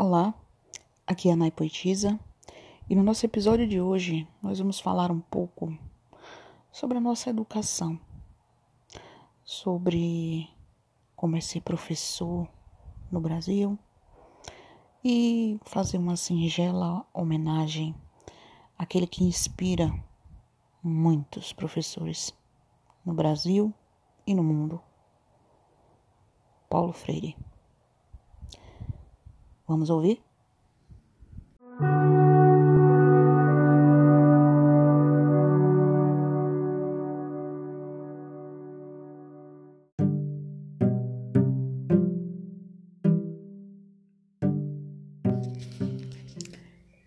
[0.00, 0.32] Olá,
[1.04, 2.20] aqui é a Nai Poetisa
[2.88, 5.76] e no nosso episódio de hoje nós vamos falar um pouco
[6.70, 7.98] sobre a nossa educação,
[9.42, 10.48] sobre
[11.16, 12.48] como é ser professor
[13.10, 13.76] no Brasil
[15.04, 17.92] e fazer uma singela homenagem
[18.78, 19.92] àquele que inspira
[20.80, 22.32] muitos professores
[23.04, 23.74] no Brasil
[24.24, 24.80] e no mundo,
[26.70, 27.36] Paulo Freire.
[29.68, 30.18] Vamos ouvir?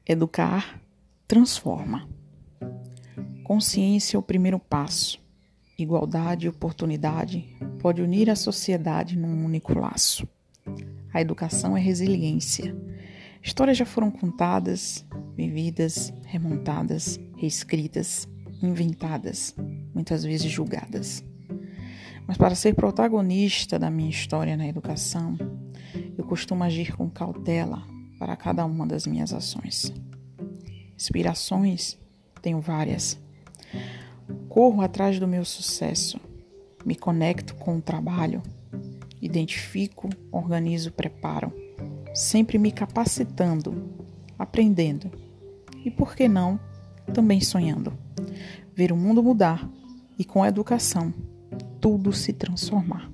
[0.08, 0.80] Educar
[1.28, 2.08] transforma.
[3.44, 5.20] Consciência é o primeiro passo.
[5.80, 10.28] Igualdade e oportunidade pode unir a sociedade num único laço.
[11.14, 12.76] A educação é resiliência.
[13.44, 15.06] Histórias já foram contadas,
[15.36, 18.28] vividas, remontadas, reescritas,
[18.62, 19.56] inventadas,
[19.94, 21.24] muitas vezes julgadas.
[22.28, 25.38] Mas para ser protagonista da minha história na educação,
[26.18, 27.84] eu costumo agir com cautela
[28.20, 29.92] para cada uma das minhas ações.
[30.96, 32.00] Inspirações
[32.42, 33.20] tenho várias.
[34.48, 36.20] Corro atrás do meu sucesso,
[36.86, 38.42] me conecto com o trabalho
[39.22, 41.54] identifico, organizo, preparo,
[42.14, 43.90] sempre me capacitando,
[44.38, 45.12] aprendendo
[45.86, 46.60] e, por que não,
[47.14, 47.94] também sonhando.
[48.74, 49.70] Ver o mundo mudar
[50.18, 51.14] e, com a educação,
[51.80, 53.12] tudo se transformar.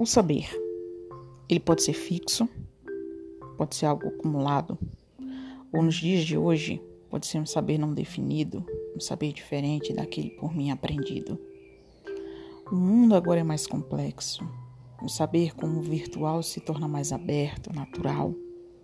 [0.00, 0.48] O saber,
[1.48, 2.48] ele pode ser fixo,
[3.56, 4.78] pode ser algo acumulado,
[5.72, 8.64] ou nos dias de hoje pode ser um saber não definido,
[8.94, 11.36] um saber diferente daquele por mim aprendido.
[12.70, 14.48] O mundo agora é mais complexo.
[15.02, 18.32] O saber como virtual se torna mais aberto, natural,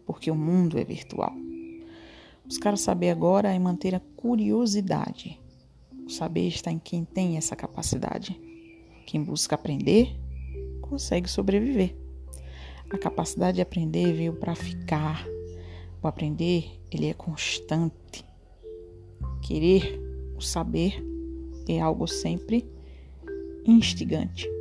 [0.04, 1.32] porque o mundo é virtual.
[2.44, 5.41] Buscar o saber agora é manter a curiosidade.
[6.04, 8.36] O saber está em quem tem essa capacidade.
[9.06, 10.23] Quem busca aprender
[10.84, 11.95] consegue sobreviver.
[12.91, 15.27] A capacidade de aprender veio para ficar.
[16.03, 18.25] O aprender, ele é constante.
[19.43, 20.00] Querer
[20.37, 21.03] o saber
[21.69, 22.69] é algo sempre
[23.67, 24.53] instigante.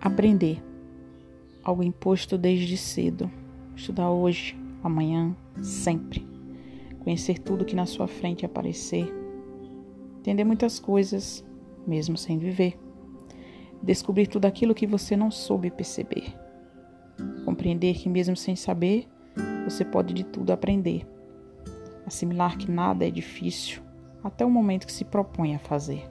[0.00, 0.62] Aprender.
[1.62, 3.30] Algo imposto desde cedo.
[3.74, 6.26] Estudar hoje, amanhã, sempre.
[7.00, 9.12] Conhecer tudo que na sua frente aparecer.
[10.20, 11.44] Entender muitas coisas,
[11.86, 12.78] mesmo sem viver.
[13.82, 16.32] Descobrir tudo aquilo que você não soube perceber.
[17.44, 19.08] Compreender que, mesmo sem saber,
[19.64, 21.06] você pode de tudo aprender.
[22.06, 23.82] Assimilar que nada é difícil
[24.22, 26.08] até o momento que se propõe a fazer.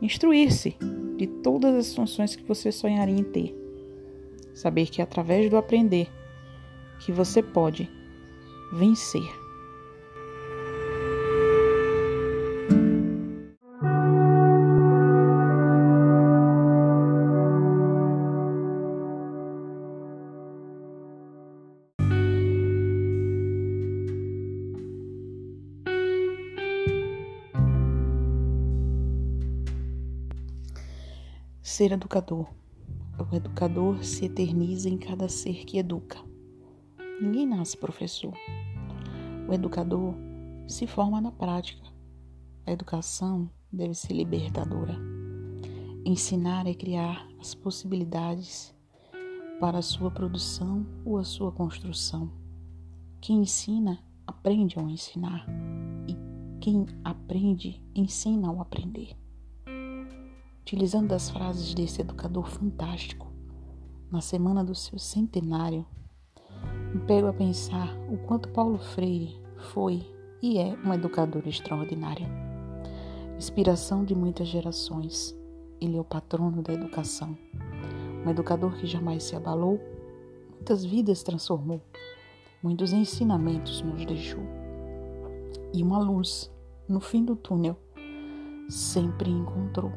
[0.00, 0.76] Instruir-se
[1.16, 3.54] de todas as funções que você sonharia em ter.
[4.54, 6.08] Saber que através do aprender
[7.00, 7.90] que você pode
[8.72, 9.41] vencer.
[31.62, 32.48] Ser educador.
[33.16, 36.18] O educador se eterniza em cada ser que educa.
[37.20, 38.34] Ninguém nasce professor.
[39.48, 40.12] O educador
[40.66, 41.86] se forma na prática.
[42.66, 44.98] A educação deve ser libertadora.
[46.04, 48.74] Ensinar é criar as possibilidades
[49.60, 52.28] para a sua produção ou a sua construção.
[53.20, 55.46] Quem ensina, aprende ao ensinar.
[56.08, 56.16] E
[56.60, 59.21] quem aprende, ensina ao aprender
[60.72, 63.30] utilizando as frases desse educador fantástico,
[64.10, 65.84] na semana do seu centenário,
[66.94, 69.38] me pego a pensar o quanto Paulo Freire
[69.70, 70.02] foi
[70.40, 72.26] e é um educador extraordinário.
[73.36, 75.36] Inspiração de muitas gerações,
[75.78, 77.36] ele é o patrono da educação.
[78.24, 79.78] Um educador que jamais se abalou,
[80.54, 81.82] muitas vidas transformou,
[82.62, 84.42] muitos ensinamentos nos deixou.
[85.74, 86.50] E uma luz
[86.88, 87.76] no fim do túnel
[88.70, 89.92] sempre encontrou.